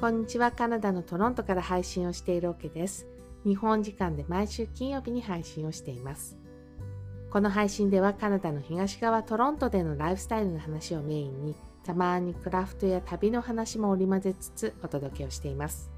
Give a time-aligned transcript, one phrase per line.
[0.00, 0.52] こんにちは。
[0.52, 3.08] カナダのトロントから配信をしているオケです。
[3.44, 6.38] 日本時間で毎週金曜日に配信をしています。
[7.32, 15.90] この配信ではカナダの東側トロントでのライフスタイルの話をメインに、たまにクラフトや旅の話も織り交ぜつつお届けをしています。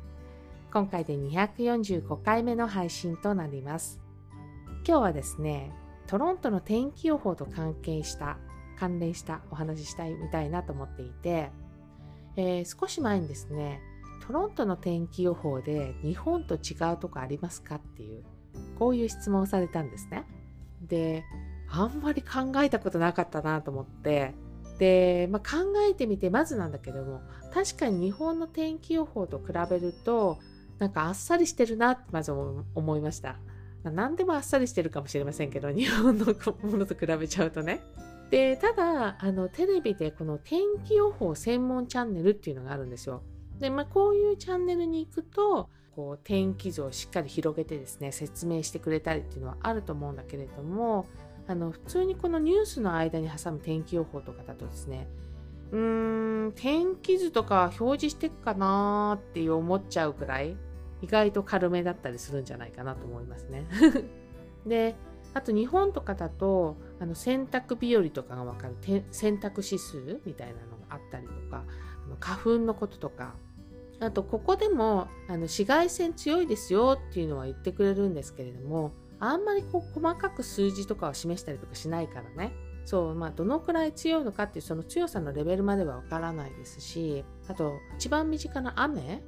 [0.73, 4.01] 今回で245回目の配信となります。
[4.89, 5.75] 今日はですね、
[6.07, 8.39] トロントの天気予報と関係した、
[8.79, 11.51] 関連したお話ししたいみたいなと思っていて、
[12.37, 13.83] えー、少し前にですね、
[14.27, 18.25] トロントの天気予報で日本と違うとこありますかっていう
[18.79, 20.25] こういう質問をされたんですね。
[20.83, 21.25] で
[21.69, 24.35] あんまり考えたことなかったなと思って
[24.79, 27.21] で、まあ、考えてみてまずなんだけども
[27.53, 30.39] 確かに日本の天気予報と比べると
[30.79, 33.37] なんかあっさりしてるなってまず思いました。
[33.85, 37.81] 何でもあっさりしてるかもしれませんけど 日本のものと比べちゃうとね。
[38.31, 43.23] でただあのテレビでこの天気予報専門チャンネルっていうのがあるんですよ。
[43.61, 51.07] で、まあ、こういうチャンネルに行くとこう天気図をしっかり広げてですね説明してくれたりっていうのはあると思うんだけれども
[51.47, 55.09] あの普通にこのニュースの間に挟む天気予報とかだとですね
[55.73, 60.57] うーん天気図とか表示していくかなーって思っちゃうくらい
[61.03, 63.67] 意外と軽めだったりするんじゃないかなと思いますね。
[64.67, 64.95] で
[65.33, 68.75] あと日本とかだとあの洗濯日和とかが分かる
[69.11, 71.65] 洗濯指数みたいなのがあったりとか
[72.05, 73.35] あの花粉のこととか
[74.01, 82.53] あとここでもあの紫外線強いですよっていうのは言ってくれるんですけれどもあんまりこう細かく数字とかを示したりとかしないからね。
[82.87, 89.23] そうまあどのくらい強いのかっていうその強さのレベルまではわからないですしあと一番身近な雨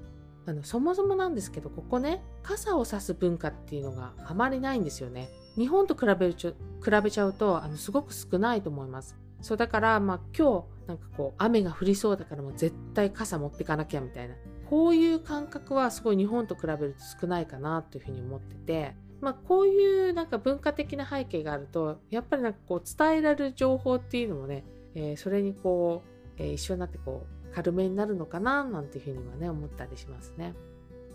[0.46, 5.28] あのそもそもなんですけどここね傘を差す文化っていうのがあまりないんですよね。
[5.56, 9.16] 日本と比べるち比べちゃうとあのすごく少ないと思います。
[9.42, 14.34] そうだからまあ今日なんかこう雨が降りそうだからもう絶対傘持ってかなきゃみたいな。
[14.72, 24.64] こういう感覚はすごい日本と比べると少ないかなというふうに思ってて、まあ、こういうなんか文化的な背景があるとやっぱりなんかこう伝えられる情報っていうのもね、
[24.94, 26.02] えー、それにこ
[26.38, 30.54] う、えー、一緒になってこう軽めになるのかななんていうふうにはね思ったりしますね。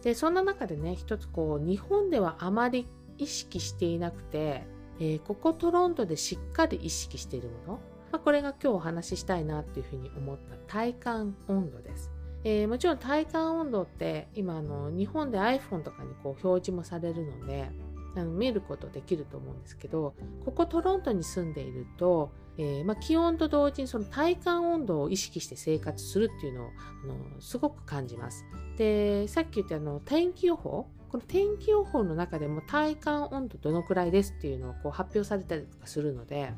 [0.04, 2.88] でそんな中でね一つこう日本ではあまり
[3.18, 4.68] 意識していなくて、
[5.00, 7.74] えー、ここトロントでしっかり意識しているもの、
[8.12, 12.17] まあ、これが今日お話ししたいなっていうふうに思った体感温度です。
[12.50, 17.70] えー、もちろん体感温度って今あの日本で iPhone とかにこう表示もされるので
[18.16, 20.16] あの見ることできると思うんですけど
[20.46, 26.70] ここトロントに住んでいると、えー、まあ、気温と同時にその体感温度を意識して生活するっていうのを
[27.04, 28.46] あのすごく感じます。
[28.78, 36.54] でさっき言ったあの天気予報この天気予報の中でも体感温度どのくらいですっていうのをこう発表されたりとかするので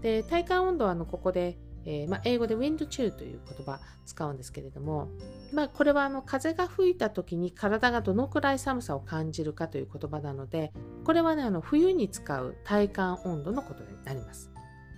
[0.00, 5.08] で体感温度はあのここでえー、まあ、英語で wind chill という言葉使うんですけれども、
[5.52, 10.72] まあ、これはあの風が吹いた時に体がどのくらい寒さを感じるかという言葉なので
[11.04, 14.50] これはねあの冬に使う体感温度のことになります。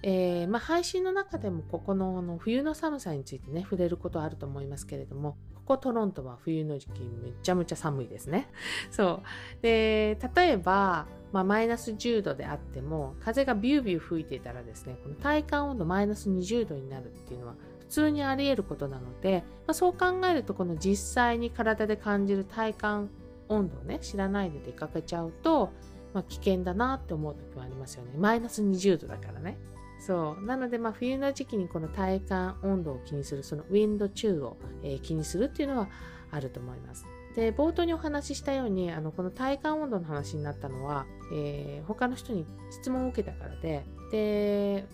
[0.03, 5.37] えー、まあ、配信の中でもここのの冬の寒さについてね触れることあると思いますけれども
[5.71, 8.49] こトロントは冬の時期めちゃめちゃ寒いですね。
[8.91, 9.63] そう。
[9.63, 23.11] で例えばまあ、マイナス10度であっても風がビュービュー吹いていたらですねこの体感温度マイナス20度になるっていうのは普通にあり得ることなので、まあ、そう考えるとこの実際に体で感じる体感
[23.49, 25.71] 温度をね知らないで出かけちゃうと、
[26.15, 28.11] まあ、危険だなって思う時もありますよね。
[28.19, 29.57] マイナス20度だからね。
[30.01, 35.89] そうなのでまあ冬の時期にこの体感温度を気にするそのウィンド中を、えー、気にするっていうのは
[36.31, 37.05] あると思います
[37.37, 44.87] で冒頭にお話ししたようにあのこの体感温度の話になったのは、えー、他の人に質問を受けたからでで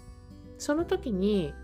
[0.59, 1.55] その時に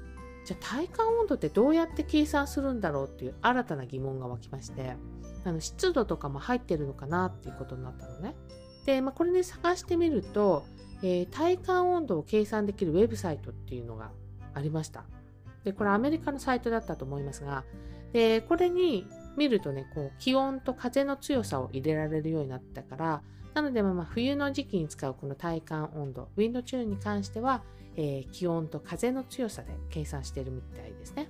[0.45, 4.97] じゃあ体感温度ってどうやって計算するんだろうっていう新たな疑問が湧きまして
[5.45, 8.37] あの湿度とかも入ってるのかなっていうことになったのね。
[8.85, 10.65] で、まあ、これで探してみると、
[11.03, 14.11] えー、体感温度を計算できるウェブサイトっていうのが
[14.55, 15.05] ありました。
[15.65, 17.65] で、これアメリカのサイトだったと思いますが、
[18.13, 19.07] で、これに
[19.37, 23.23] 見るとね、こう気温と風の強さを入れられるようになったから、
[23.55, 27.63] なのでまあ冬の時期に使うこの体感温度、ウィンドチューンに関しては、
[27.97, 31.29] えー、気温と風の強さで計算してるみたいですね。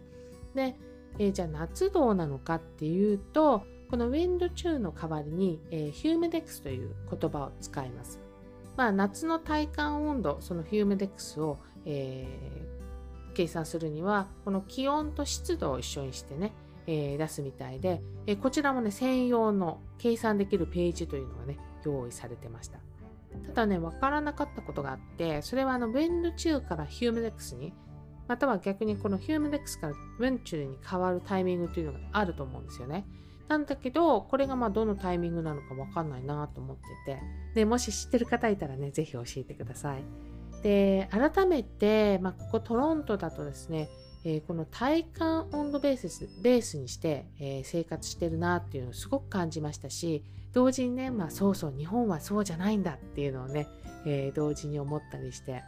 [0.54, 0.76] で、
[1.18, 8.20] えー、じゃあ夏どうなのかっていうと、このウィンドチューの代わりに、えー、ヒューメデックスという言葉を使います。
[8.74, 16.54] まあ、夏の体感温度、そのヒューメデックスを、えー、計算するには、この気温と湿度を一緒にしてね、
[16.86, 22.78] えー、出すみたいで、え、こちらもね、専用の計算できるページというのがね、用意されてました。
[23.48, 27.74] ただね、わからなかったことがあって、それはあの、ウェンドチューからヒューメデックスに、
[28.26, 33.04] または逆にこのヒューメデックスからウェンチューに変わるタイミングというのがあると思うんですよね。
[33.52, 37.20] なんだけどこれがまあどのタイミングなのかわかんないなと思ってて
[37.54, 40.02] でもし知ってる方いたらね是非教えてください。
[40.62, 43.88] で改めて、まあ、ここトロントだとですね
[44.24, 50.22] えー、この体感温度ベースベースにして、えー、生活してるなっていうのをすごく感じましたし
[50.52, 53.66] 同時にね、まあ、そうそう日本はそうじゃないんだっていうのをね、
[54.06, 55.64] えー、同時に思ったりして、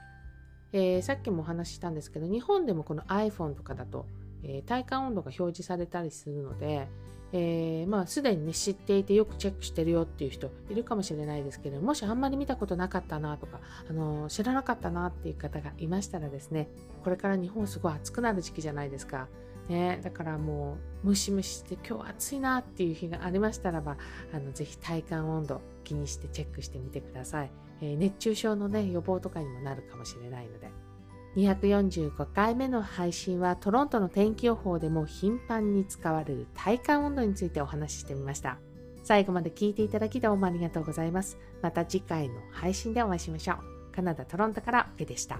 [0.73, 4.07] えさっきもお話ししたんですけど日本でもこの iPhone とかだと、
[4.45, 6.87] え体感温度が表示されたりするので、
[7.37, 13.59] えー、まあ、すでにね、知っていてよくチェックしてるよっていう人いるかもしれないですけど、もしあんまり見たことなかったなとか、
[13.91, 16.69] あの知らなかったなっていう方がいましたらですね、
[17.03, 19.27] これから日本すごい暑くなる時期じゃないですか。
[19.69, 23.97] ね、だからもうムシムシして今日暑いなっていう日がありましたらば
[24.35, 30.69] あのぜひ体感温度気にしてチェックしてみてください、えー、熱中症のね予防とかにもなるかもしれないので
[31.37, 38.59] 245回目の配信はトロントの天気予報でも頻繁に使われる体感温度についてお話ししてみました。
[39.03, 41.39] 最後まで聞いていただきどうもありがとうございます。
[41.61, 43.93] また次回の配信でお会いしましょう。
[43.93, 45.39] カナダ・トロントからオケでした。